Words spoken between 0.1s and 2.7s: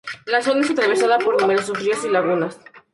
La zona es atravesada por numerosos ríos y lagunas.